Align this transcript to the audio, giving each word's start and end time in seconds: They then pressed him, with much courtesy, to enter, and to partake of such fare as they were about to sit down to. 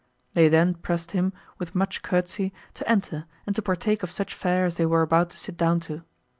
They 0.33 0.49
then 0.49 0.73
pressed 0.73 1.11
him, 1.11 1.31
with 1.59 1.75
much 1.75 2.01
courtesy, 2.01 2.51
to 2.73 2.89
enter, 2.89 3.25
and 3.45 3.55
to 3.55 3.61
partake 3.61 4.01
of 4.01 4.09
such 4.09 4.33
fare 4.33 4.65
as 4.65 4.73
they 4.77 4.85
were 4.87 5.03
about 5.03 5.29
to 5.29 5.37
sit 5.37 5.57
down 5.57 5.79
to. 5.81 6.01